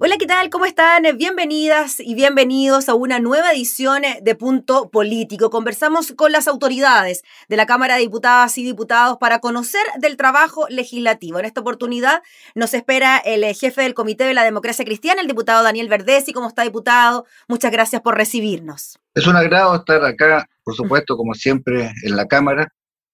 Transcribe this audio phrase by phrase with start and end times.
[0.00, 0.50] Hola, ¿qué tal?
[0.50, 1.04] ¿Cómo están?
[1.16, 5.50] Bienvenidas y bienvenidos a una nueva edición de Punto Político.
[5.50, 10.66] Conversamos con las autoridades de la Cámara de Diputadas y Diputados para conocer del trabajo
[10.68, 11.38] legislativo.
[11.38, 12.22] En esta oportunidad
[12.56, 16.32] nos espera el jefe del Comité de la Democracia Cristiana, el diputado Daniel Verdesi.
[16.32, 17.24] ¿Cómo está, diputado?
[17.46, 18.98] Muchas gracias por recibirnos.
[19.14, 22.68] Es un agrado estar acá, por supuesto, como siempre, en la Cámara.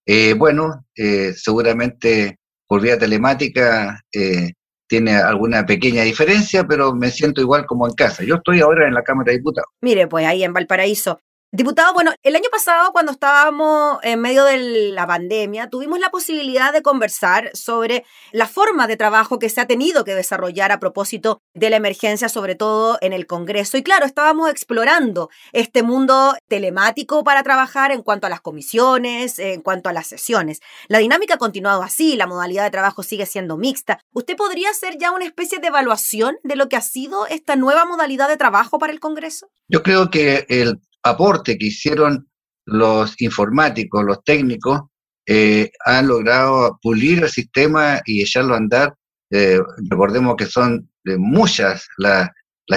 [0.07, 4.53] Eh, bueno, eh, seguramente por vía telemática eh,
[4.91, 8.25] tiene alguna pequeña diferencia, pero me siento igual como en casa.
[8.25, 9.69] Yo estoy ahora en la Cámara de Diputados.
[9.81, 11.21] Mire, pues ahí en Valparaíso
[11.53, 16.73] Diputado, bueno, el año pasado cuando estábamos en medio de la pandemia, tuvimos la posibilidad
[16.73, 21.43] de conversar sobre la forma de trabajo que se ha tenido que desarrollar a propósito
[21.55, 23.77] de la emergencia, sobre todo en el Congreso.
[23.77, 29.61] Y claro, estábamos explorando este mundo telemático para trabajar en cuanto a las comisiones, en
[29.61, 30.61] cuanto a las sesiones.
[30.87, 33.99] La dinámica ha continuado así, la modalidad de trabajo sigue siendo mixta.
[34.13, 37.87] ¿Usted podría hacer ya una especie de evaluación de lo que ha sido esta nueva
[37.87, 39.51] modalidad de trabajo para el Congreso?
[39.67, 42.29] Yo creo que el aporte que hicieron
[42.67, 44.83] los informáticos, los técnicos,
[45.27, 48.95] eh, han logrado pulir el sistema y echarlo a andar.
[49.31, 52.31] Eh, recordemos que son de muchas las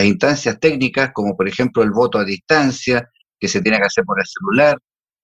[0.03, 4.19] instancias técnicas, como por ejemplo el voto a distancia, que se tiene que hacer por
[4.19, 4.77] el celular,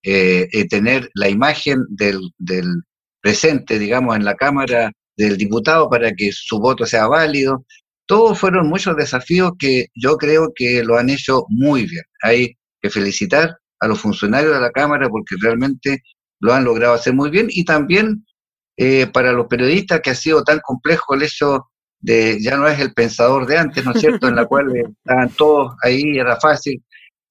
[0.03, 2.83] eh, tener la imagen del, del
[3.21, 7.65] presente, digamos, en la Cámara del diputado para que su voto sea válido.
[8.05, 12.03] Todos fueron muchos desafíos que yo creo que lo han hecho muy bien.
[12.23, 16.03] Hay que felicitar a los funcionarios de la Cámara porque realmente
[16.39, 18.25] lo han logrado hacer muy bien y también
[18.77, 21.67] eh, para los periodistas que ha sido tan complejo el hecho
[21.99, 24.67] de, ya no es el pensador de antes, ¿no es cierto?, en la cual
[25.03, 26.81] estaban todos ahí, era fácil.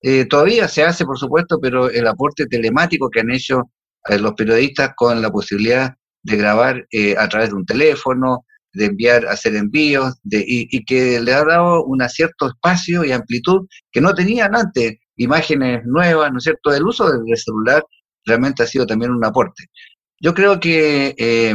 [0.02, 3.70] Eh, todavía se hace, por supuesto, pero el aporte telemático que han hecho
[4.08, 8.44] eh, los periodistas con la posibilidad de grabar a través de un teléfono,
[8.74, 13.12] de enviar, hacer envíos, de, y, y, que le ha dado un cierto espacio y
[13.12, 16.72] amplitud que no tenían antes imágenes nuevas, ¿no es cierto?
[16.72, 17.84] El uso del celular
[18.24, 19.64] realmente ha sido también un aporte.
[20.20, 21.54] Yo creo que, eh,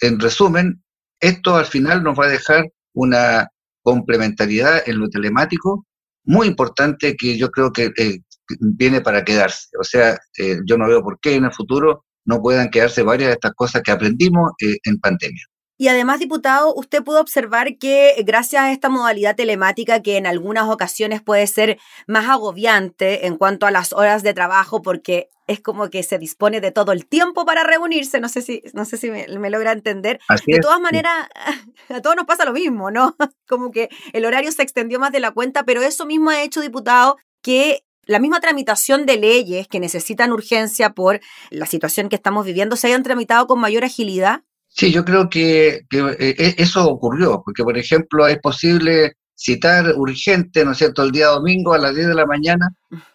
[0.00, 0.82] en resumen,
[1.20, 3.48] esto al final nos va a dejar una
[3.82, 5.86] complementariedad en lo telemático
[6.24, 8.18] muy importante que yo creo que eh,
[8.60, 9.68] viene para quedarse.
[9.80, 13.28] O sea, eh, yo no veo por qué en el futuro no puedan quedarse varias
[13.28, 15.44] de estas cosas que aprendimos en pandemia.
[15.78, 20.68] Y además, diputado, usted pudo observar que gracias a esta modalidad telemática que en algunas
[20.68, 21.78] ocasiones puede ser
[22.08, 26.60] más agobiante en cuanto a las horas de trabajo porque es como que se dispone
[26.60, 30.20] de todo el tiempo para reunirse, no sé si, no sé si me, logra entender.
[30.46, 31.28] de todas maneras,
[31.88, 33.16] a todos nos pasa lo mismo, ¿no?
[33.48, 36.60] Como que el horario se extendió más de la cuenta, pero eso mismo ha hecho,
[36.60, 42.44] diputado, que la misma tramitación de leyes que necesitan urgencia por la situación que estamos
[42.44, 44.42] viviendo se hayan tramitado con mayor agilidad.
[44.78, 50.64] Sí, yo creo que, eh, e, eso ocurrió, porque por ejemplo es posible citar urgente,
[50.64, 52.68] ¿no es cierto?, el día domingo a las 10 de la mañana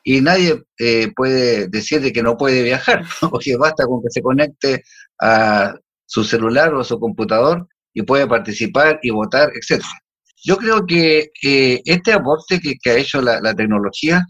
[0.03, 4.21] y nadie eh, puede decir de que no puede viajar, porque basta con que se
[4.21, 4.83] conecte
[5.21, 5.73] a
[6.05, 9.81] su celular o a su computador y puede participar y votar, etc.
[10.43, 14.25] Yo creo que eh, este aporte que, ha hecho la, tecnología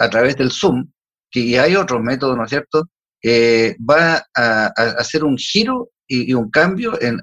[0.00, 0.90] a través del Zoom,
[1.30, 2.88] que hay otros métodos, ¿no es cierto?,
[3.24, 4.66] va a,
[4.98, 7.20] hacer un giro y, un cambio, en,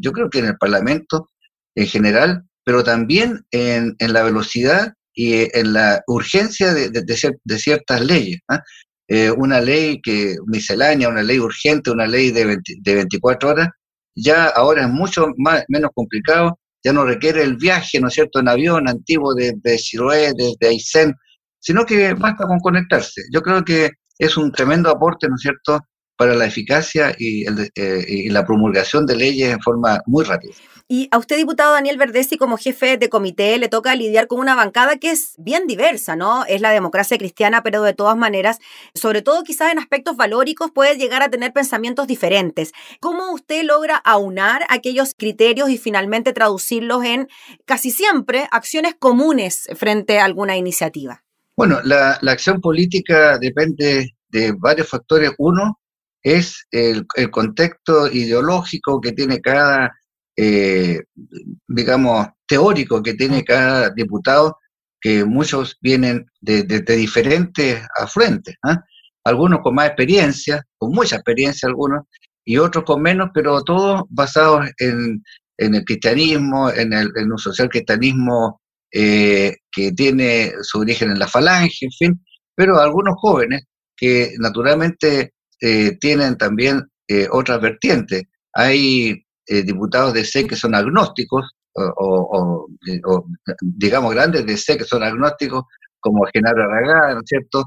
[0.00, 1.28] yo creo que en el Parlamento
[1.74, 8.40] en general, pero también en, la velocidad y en la urgencia de, de, ciertas leyes.
[8.48, 8.62] ¿ah?
[9.08, 13.68] Eh, una ley que miscelánea, una ley urgente, una ley de, de 24 horas,
[14.16, 18.40] ya ahora es mucho más, menos complicado, ya no requiere el viaje, ¿no es cierto?,
[18.40, 21.14] en avión antiguo desde de Siloé, desde Aysén,
[21.60, 23.22] sino que basta con conectarse.
[23.32, 25.80] Yo creo que es un tremendo aporte, ¿no es cierto?,
[26.16, 30.54] para la eficacia eh, y, la promulgación de leyes en forma muy rápida.
[30.88, 34.54] Y a usted, diputado Daniel Verdesi, como jefe de comité, le toca lidiar con una
[34.54, 36.44] bancada que es bien diversa, ¿no?
[36.46, 38.60] Es la democracia cristiana, pero de todas maneras,
[38.94, 42.72] sobre todo quizás en aspectos valóricos, puede llegar a tener pensamientos diferentes.
[43.00, 47.28] ¿Cómo usted logra aunar aquellos criterios y finalmente traducirlos en
[47.64, 51.25] casi siempre acciones comunes frente a alguna iniciativa?
[51.56, 55.32] Bueno, la, la acción política depende de varios factores.
[55.38, 55.78] Uno,
[56.26, 59.96] es el, contexto ideológico que tiene cada,
[60.36, 61.00] eh,
[61.68, 64.58] digamos, teórico que tiene cada diputado,
[65.00, 68.82] que muchos vienen de, diferentes afluentes, ¿ah?
[69.22, 72.02] algunos con más experiencia, con mucha experiencia algunos,
[72.44, 75.22] y otros con menos, pero todos basados en,
[75.58, 78.60] en el cristianismo, en, el, en un social cristianismo
[78.92, 82.24] eh, que tiene su origen en la falange, en fin,
[82.54, 83.64] pero algunos jóvenes
[83.96, 88.24] que naturalmente eh, tienen también eh, otras vertientes.
[88.54, 92.66] Hay diputados de C que son agnósticos, o,
[93.60, 95.62] digamos grandes de C que son agnósticos,
[96.00, 97.64] como Genaro Aragán, ¿no es cierto?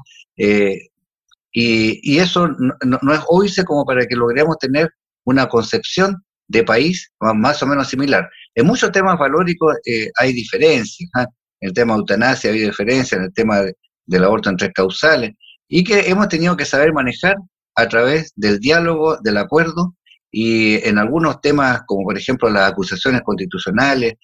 [1.52, 4.90] Y, eso no, no, es hoy como para que logremos tener
[5.24, 8.28] una concepción de país más o menos similar.
[8.56, 11.08] En muchos temas valóricos eh, hay diferencias.
[11.14, 11.26] ¿ah?
[11.60, 13.62] En el tema de eutanasia hay diferencias, en el tema
[14.06, 15.32] del aborto en tres causales,
[15.68, 17.36] y que hemos tenido que saber manejar
[17.76, 19.94] a través del diálogo, del acuerdo,
[20.32, 24.14] y en algunos temas, como por ejemplo las acusaciones constitucionales,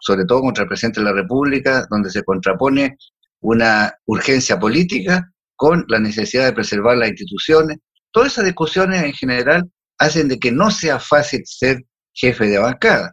[0.00, 2.96] sobre todo contra el presidente de la República, donde se contrapone
[3.40, 7.76] una urgencia política con la necesidad de preservar las instituciones.
[8.10, 11.82] Todas esas discusiones en general hacen de que no sea fácil ser
[12.12, 13.12] jefe de bancada.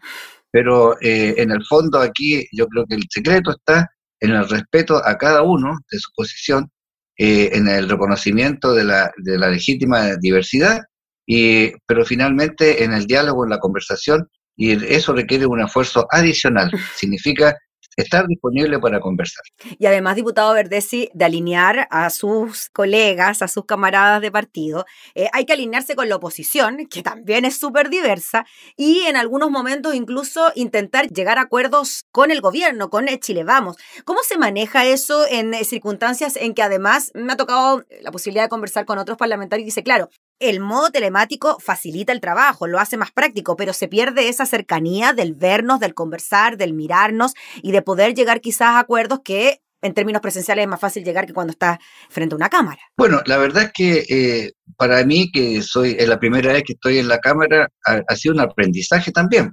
[0.51, 3.89] Pero eh, en el fondo aquí yo creo que el secreto está
[4.19, 6.69] en el respeto a cada uno de su posición,
[7.17, 10.81] eh, en el reconocimiento de la, de la legítima diversidad,
[11.25, 16.71] y, pero finalmente en el diálogo, en la conversación, y eso requiere un esfuerzo adicional.
[16.95, 17.57] Significa
[17.95, 19.43] estar disponible para conversar.
[19.77, 24.85] Y además, diputado Verdesi, de alinear a sus colegas, a sus camaradas de partido,
[25.15, 28.45] eh, hay que alinearse con la oposición, que también es súper diversa,
[28.77, 33.43] y en algunos momentos incluso intentar llegar a acuerdos con el gobierno, con el Chile
[33.43, 33.77] Vamos.
[34.05, 38.43] ¿Cómo se maneja eso en eh, circunstancias en que además me ha tocado la posibilidad
[38.43, 40.09] de conversar con otros parlamentarios y dice, claro,
[40.41, 45.13] el modo telemático facilita el trabajo, lo hace más práctico, pero se pierde esa cercanía
[45.13, 49.93] del vernos, del conversar, del mirarnos y de poder llegar quizás a acuerdos que en
[49.93, 51.77] términos presenciales es más fácil llegar que cuando estás
[52.09, 52.81] frente a una cámara.
[52.97, 56.97] Bueno, la verdad es que eh, para mí, que soy la primera vez que estoy
[56.97, 59.51] en la cámara, ha, sido un aprendizaje también.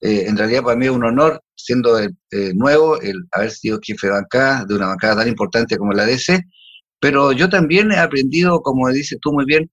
[0.00, 2.10] Eh, en realidad para mí es un honor, siendo eh,
[2.54, 6.42] nuevo, el haber sido jefe de bancada, de una bancada tan importante como la DC,
[7.00, 9.70] pero yo también he aprendido, como dices tú muy bien,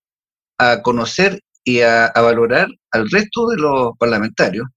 [0.71, 4.67] a conocer y a, valorar al resto de los parlamentarios.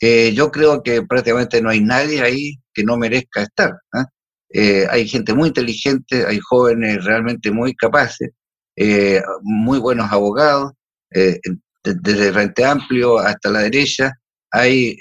[0.00, 3.72] Eh, yo creo que prácticamente no hay nadie ahí que no merezca estar.
[3.94, 4.04] ¿ah?
[4.52, 8.30] Eh, hay gente muy inteligente, hay jóvenes realmente muy capaces,
[8.76, 10.72] eh, muy buenos abogados,
[11.10, 14.12] desde el Frente Amplio hasta la derecha.
[14.50, 14.96] Hay,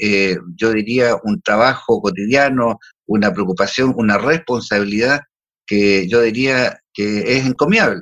[0.55, 5.21] yo diría, un trabajo cotidiano, una preocupación, una responsabilidad
[5.65, 8.01] que yo diría que es encomiable.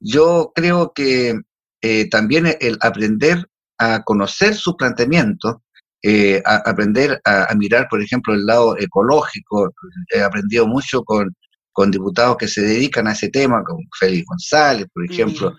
[0.00, 1.38] Yo creo que
[1.86, 3.44] eh, también el aprender
[3.76, 5.62] a conocer su planteamiento,
[6.02, 9.70] eh, a aprender a, mirar, por ejemplo, el lado ecológico.
[10.08, 11.36] He aprendido mucho con,
[11.72, 15.54] con diputados que se dedican a ese tema, como Félix González, por ejemplo.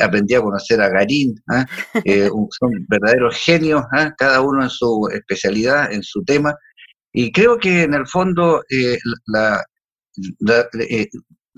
[0.00, 1.66] Aprendí a conocer a Garín, ¿ah?
[2.04, 2.30] eh,
[2.60, 4.14] son verdaderos genios, ¿ah?
[4.16, 6.54] cada uno en su especialidad, en su tema.
[7.12, 8.62] Y creo que en el fondo
[9.26, 9.64] la,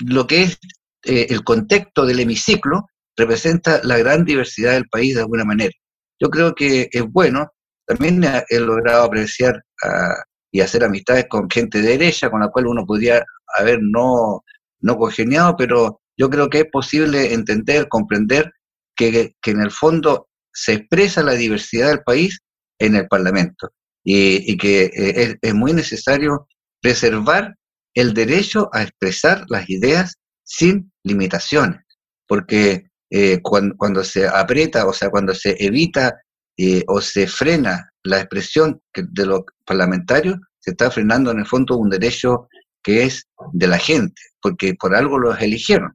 [0.07, 0.59] lo que es
[1.03, 2.87] el contexto del hemiciclo
[3.21, 5.73] representa la gran diversidad del país de alguna manera.
[6.19, 7.53] Yo creo que es bueno,
[7.87, 10.23] también he logrado apreciar ah,
[10.53, 13.25] y hacer amistades con gente de derecha, con la cual uno podría
[13.59, 14.43] haber no,
[14.81, 18.53] no congeniado, pero yo creo que es posible entender, comprender
[18.97, 22.41] que, en el fondo se expresa la diversidad del país
[22.79, 23.71] en el Parlamento
[24.05, 26.47] y, que eh, es, es, muy necesario
[26.81, 27.55] preservar
[27.95, 31.81] el derecho a expresar las ideas sin limitaciones,
[32.27, 36.21] porque eh, cuando, se aprieta, o sea, cuando se evita
[36.57, 41.77] eh, o se frena la expresión de los parlamentarios, se está frenando en el fondo
[41.77, 42.49] un derecho
[42.83, 45.95] que es de la gente, porque por algo los eligieron.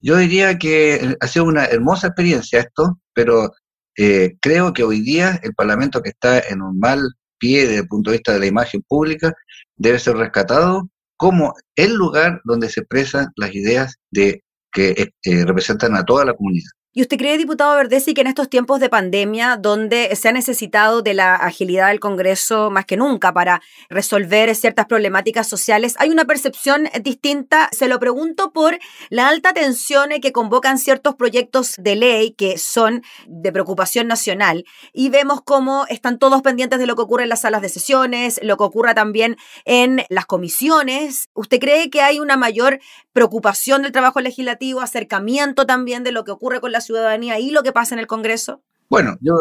[0.00, 3.52] Yo diría que ha sido una hermosa experiencia esto, pero
[3.96, 7.00] eh, creo que hoy día el Parlamento que está en un mal
[7.38, 9.32] pie desde el punto de vista de la imagen pública
[9.76, 14.42] debe ser rescatado como el lugar donde se expresan las ideas de
[14.76, 16.70] que eh, representan a toda la comunidad.
[16.98, 21.02] ¿Y usted cree, diputado Verdesi, que en estos tiempos de pandemia, donde se ha necesitado
[21.02, 23.60] de la agilidad del Congreso más que nunca para
[23.90, 27.68] resolver ciertas problemáticas sociales, hay una percepción distinta?
[27.70, 28.78] Se lo pregunto por
[29.10, 35.10] la alta tensión que convocan ciertos proyectos de ley que son de preocupación nacional y
[35.10, 38.56] vemos cómo están todos pendientes de lo que ocurre en las salas de sesiones, lo
[38.56, 39.36] que ocurra también
[39.66, 41.28] en las comisiones.
[41.34, 42.80] ¿Usted cree que hay una mayor
[43.12, 47.62] preocupación del trabajo legislativo, acercamiento también de lo que ocurre con la ciudadanía y lo
[47.62, 48.62] que pasa en el Congreso?
[48.88, 49.34] Bueno, yo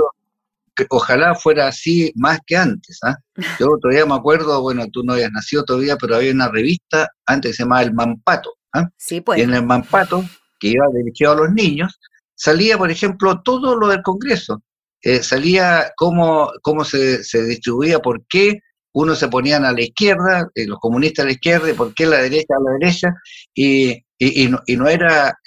[0.89, 2.99] ojalá fuera así más que antes.
[3.03, 3.15] ¿ah?
[3.59, 7.51] Yo todavía me acuerdo, bueno, tú no habías nacido todavía, pero había una revista antes
[7.51, 8.51] que se llamaba El Mampato.
[8.73, 8.89] ¿ah?
[8.97, 9.39] Sí, pues.
[9.39, 10.23] Y en el Mampato,
[10.59, 11.99] que iba dirigido a los niños,
[12.33, 14.61] salía, por ejemplo, todo lo del Congreso.
[15.01, 18.59] eh, salía cómo, cómo se, se, distribuía, por qué
[18.91, 22.05] unos se ponían a la izquierda, eh, los comunistas a la izquierda, y por qué
[22.05, 23.13] la derecha a la derecha,
[23.53, 25.37] y, y, no, y no, era...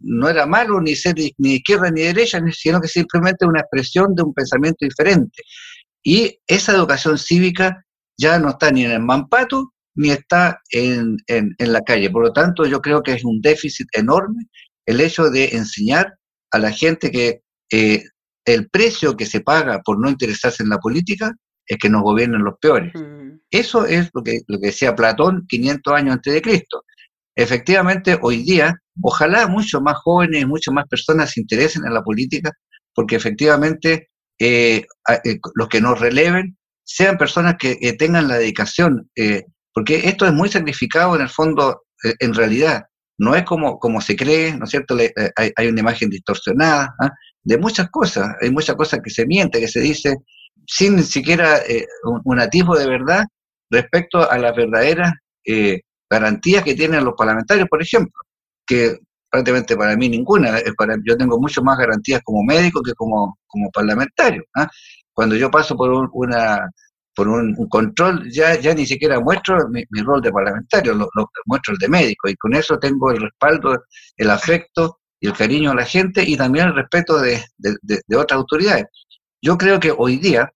[0.00, 4.14] Eh, no era malo ni ser ni izquierda ni derecha, sino que simplemente una expresión
[4.14, 5.42] de un pensamiento diferente.
[6.02, 7.84] Y esa educación cívica
[8.16, 12.10] ya no está ni en el Mampato ni está en, en, la calle.
[12.10, 14.46] Por lo tanto, yo creo que es un déficit enorme
[14.86, 16.14] el hecho de enseñar
[16.52, 17.42] a la gente que
[18.44, 21.34] el precio que se paga por no interesarse en la política
[21.66, 22.92] es que nos gobiernen los peores.
[22.94, 23.40] Mm.
[23.50, 26.84] Eso es lo que, lo que decía Platón 500 años antes de Cristo.
[27.36, 32.50] Efectivamente, hoy día, ojalá muchos más jóvenes, muchas más personas se interesen en la política,
[32.94, 34.84] porque efectivamente eh,
[35.24, 39.10] eh, los que nos releven sean personas que eh, tengan la dedicación,
[39.72, 42.84] porque esto es muy sacrificado en el fondo, en realidad.
[43.18, 44.96] No es como, como se cree, ¿no es cierto?
[45.36, 46.94] hay, hay, una imagen distorsionada.
[47.00, 47.10] ¿ah?
[47.42, 48.28] de muchas cosas.
[48.40, 50.16] Hay muchas cosas que se miente, que se dice
[50.66, 51.86] sin ni siquiera eh,
[52.24, 53.24] un, atisbo de verdad
[53.70, 55.12] respecto a las verdaderas
[56.08, 58.12] garantías que tienen los parlamentarios, por ejemplo,
[58.70, 60.58] que prácticamente para mí ninguna.
[60.58, 64.44] Eh, para, yo tengo mucho más garantías como médico que como, como parlamentario.
[64.56, 64.68] ¿ah?
[65.12, 66.70] Cuando yo paso por un, una
[67.14, 71.08] por un, control, ya, ya ni siquiera muestro mi, rol de parlamentario, lo,
[71.46, 73.84] muestro el de médico, y con eso tengo el respaldo,
[74.16, 77.42] el afecto y el cariño a la gente y también el respeto de,
[78.16, 78.86] otras autoridades.
[79.42, 80.50] Yo creo que hoy día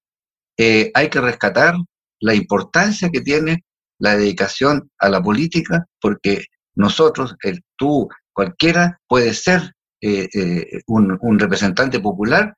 [0.57, 1.75] eh, hay que rescatar
[2.21, 3.65] la importancia que tiene
[3.99, 6.45] la dedicación a la política, porque
[6.77, 12.55] nosotros, el, tú, cualquiera, puede ser eh, eh, un, representante popular,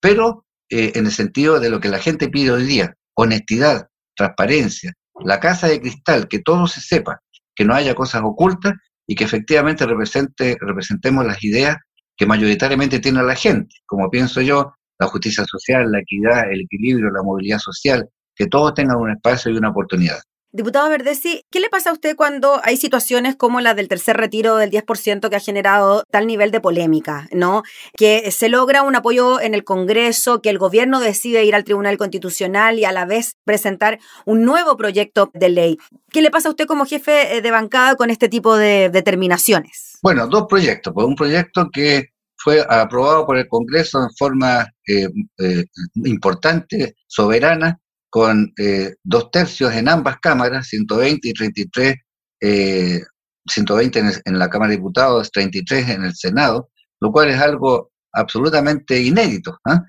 [0.00, 4.92] pero en el sentido de lo que la gente pide hoy día, honestidad, transparencia,
[5.24, 7.20] la casa de cristal, que todo se sepa,
[7.54, 8.74] que no haya cosas ocultas
[9.06, 11.78] y que efectivamente represente, representemos las ideas
[12.16, 17.10] que mayoritariamente tiene la gente, como pienso yo, la justicia social, la equidad, el equilibrio,
[17.10, 20.18] la movilidad social, que todos tengan un espacio y una oportunidad.
[20.50, 24.56] Diputado Verdesi, ¿qué le pasa a usted cuando hay situaciones como la del tercer retiro
[24.56, 27.64] del 10% que ha generado tal nivel de polémica, ¿no?
[27.98, 31.98] Que se logra un apoyo en el Congreso, que el gobierno decide ir al Tribunal
[31.98, 35.78] Constitucional y a la vez presentar un nuevo proyecto de ley.
[36.10, 39.98] ¿Qué le pasa a usted como jefe eh, de bancada con este tipo de determinaciones?
[40.02, 40.94] Bueno, dos proyectos.
[40.94, 45.08] Pues un proyecto que fue aprobado por el Congreso en forma eh,
[45.40, 45.64] eh,
[46.04, 47.78] importante, soberana,
[48.10, 51.94] con eh, dos tercios en ambas cámaras, 120 y 33,
[52.40, 57.90] 120 eh, en, la Cámara de Diputados, 33 en el Senado, lo cual es algo
[58.12, 59.58] absolutamente inédito.
[59.64, 59.82] ¿ah?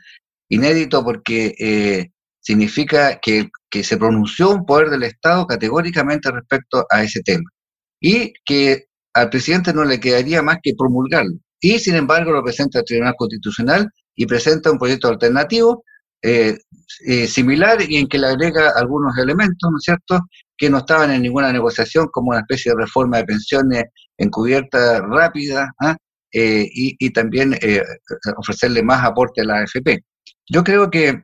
[0.50, 7.04] Inédito porque eh, significa que, que se pronunció un poder del Estado categóricamente respecto a
[7.04, 7.50] ese tema
[8.02, 11.38] y que al presidente no le quedaría más que promulgarlo.
[11.62, 15.84] Y sin embargo lo presenta al Tribunal Constitucional y presenta un proyecto alternativo
[16.22, 16.58] eh,
[17.06, 20.20] eh, similar y en que le agrega algunos elementos, ¿no es cierto?,
[20.58, 23.84] que no estaban en ninguna negociación, como una especie de reforma de pensiones
[24.18, 25.96] encubierta rápida, ¿ah?
[26.34, 27.58] eh, y, también
[28.36, 30.04] ofrecerle más aporte a la AFP.
[30.50, 31.24] Yo creo que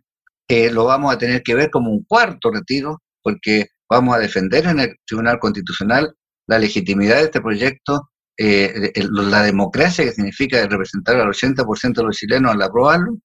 [0.71, 4.79] lo vamos a tener que ver como un cuarto retiro, porque vamos a defender en
[4.79, 6.15] el Tribunal Constitucional
[6.47, 12.53] la legitimidad de este proyecto, la democracia que significa representar al 80% de los chilenos
[12.53, 13.17] al aprobarlo,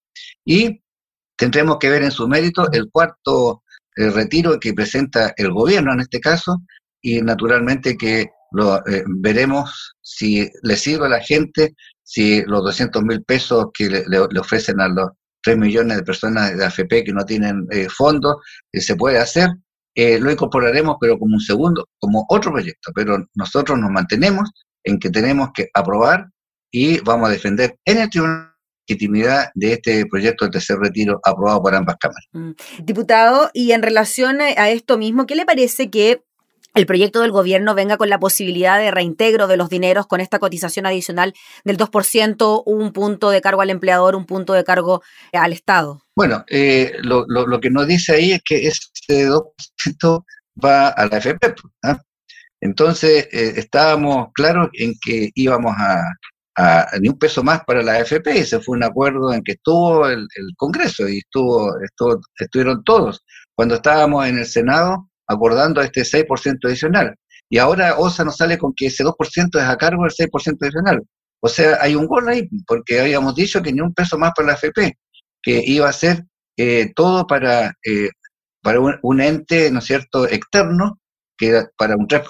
[0.45, 0.81] y
[1.40, 3.62] Tendremos que ver en su mérito el cuarto
[3.97, 6.61] eh, retiro que presenta el gobierno en este caso
[7.00, 13.02] y naturalmente que lo eh, veremos si le sirve a la gente, si los 200
[13.04, 17.25] mil pesos que le, ofrecen a los 3 millones de personas de AFP que no
[17.25, 18.37] tienen eh, fondos,
[18.75, 19.49] se puede hacer.
[19.97, 24.50] lo incorporaremos, pero como un segundo, como otro proyecto, pero nosotros nos mantenemos
[24.85, 26.28] en que tenemos que aprobar
[26.70, 28.50] y vamos a defender en el Tribunal
[28.90, 32.26] legitimidad de este proyecto de tercer retiro aprobado por ambas cámaras.
[32.32, 32.50] Mm.
[32.85, 36.23] Diputado, y en relación a esto mismo, ¿qué le parece que
[36.75, 40.38] el proyecto del gobierno venga con la posibilidad de reintegro de los dineros con esta
[40.38, 45.52] cotización adicional del 2%, un punto de cargo al empleador, un punto de cargo al
[45.52, 46.02] Estado.
[46.14, 47.26] Bueno, eh, lo,
[47.61, 50.25] que nos dice ahí es que ese 2%
[50.64, 51.54] va a la FP.
[51.82, 52.00] ¿ah?
[52.61, 56.04] Entonces, eh, estábamos claros en que íbamos a,
[57.00, 58.38] ni un peso más para la AFP.
[58.38, 60.26] Ese fue un acuerdo en que estuvo el,
[60.57, 63.25] Congreso y estuvo, estuvo, estuvieron todos
[63.55, 67.14] cuando estábamos en el Senado acordando este 6% adicional.
[67.49, 71.02] Y ahora OSA nos sale con que ese 2% es a cargo del 6% adicional.
[71.40, 74.49] O sea, hay un gol ahí, porque habíamos dicho que ni un peso más para
[74.49, 74.99] la AFP,
[75.43, 76.25] que iba a ser
[76.57, 78.11] eh, todo para, eh,
[78.62, 81.00] para un, ente, ¿no cierto?, externo,
[81.40, 82.23] que para un 3,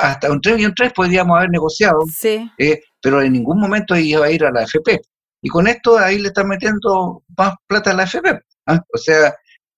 [0.00, 2.50] hasta un 3 y un 3 podríamos haber negociado, sí.
[2.58, 4.98] Eh, pero en ningún momento iba a ir a la AFP.
[5.42, 8.40] y con esto ahí le están metiendo más plata a la FP.
[8.66, 8.80] ¿ah?
[8.94, 9.34] O sea,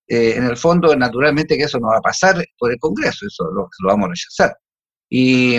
[0.09, 3.45] eh, en el fondo, naturalmente que eso no va a pasar por el Congreso, eso
[3.53, 4.57] lo, vamos a rechazar.
[5.11, 5.59] Y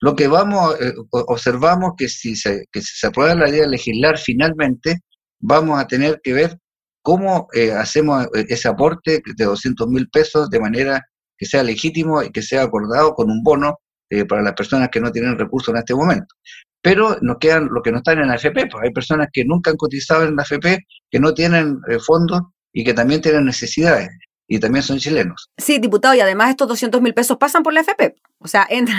[0.00, 3.70] lo que vamos, eh, observamos que si se, que si se aprueba la idea de
[3.70, 5.00] legislar finalmente,
[5.38, 6.58] vamos a tener que ver
[7.02, 11.06] cómo eh, hacemos ese aporte de 200 mil pesos de manera
[11.40, 13.80] que sea legítimo y que sea acordado con un bono
[14.28, 16.34] para las personas que no tienen recursos en este momento
[16.82, 19.70] pero nos quedan los que no están en la AFP, pues hay personas que nunca
[19.70, 22.40] han cotizado en la AFP, que no tienen eh, fondos
[22.72, 24.08] y que también tienen necesidades
[24.48, 25.48] y también son chilenos.
[25.58, 28.98] Sí, diputado, y además estos 200 mil pesos pasan por la AFP, o sea, entran,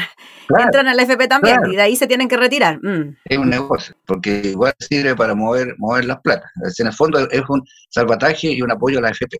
[0.59, 2.79] entran a la AFP también y de ahí se tienen que retirar.
[2.81, 3.17] Mm.
[3.25, 6.51] Es un negocio, porque igual sirve para mover, mover las platas.
[6.77, 9.37] En el fondo es un salvataje y un apoyo a la AFP.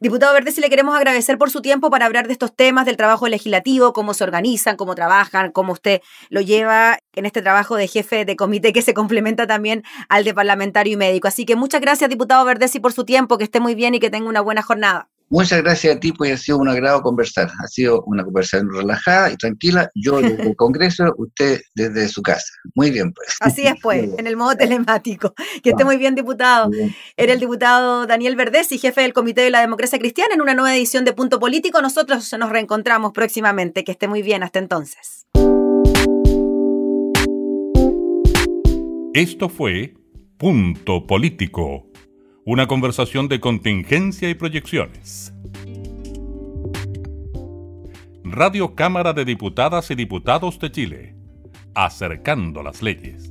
[0.00, 2.96] Diputado Verde, si le queremos agradecer por su tiempo para hablar de estos temas del
[2.96, 7.88] trabajo legislativo, cómo se organizan, cómo trabajan, cómo usted lo lleva en este trabajo de
[7.88, 11.26] jefe de comité que se complementa también al de parlamentario y médico.
[11.26, 14.08] Así que muchas gracias, diputado Verdesi, por su tiempo, que esté muy bien y que
[14.08, 15.08] tenga una buena jornada.
[15.30, 17.50] Muchas gracias a ti, pues ha sido un agrado conversar.
[17.62, 19.90] Ha sido una conversación relajada y tranquila.
[19.94, 22.50] Yo desde el Congreso, usted desde su casa.
[22.74, 23.36] Muy bien, pues.
[23.40, 25.34] Así es, pues, en el modo telemático.
[25.62, 26.70] Que esté muy bien, diputado.
[27.16, 30.74] Era el diputado Daniel Verdesi, jefe del Comité de la Democracia Cristiana, en una nueva
[30.74, 31.82] edición de Punto Político.
[31.82, 33.84] Nosotros nos reencontramos próximamente.
[33.84, 34.42] Que esté muy bien.
[34.42, 35.26] Hasta entonces.
[39.12, 39.94] Esto fue
[40.38, 41.88] Punto Político
[42.50, 45.34] una conversación de contingencia y proyecciones.
[48.24, 51.14] Radio Cámara de Diputadas y Diputados de Chile,
[51.74, 53.30] acercando las leyes.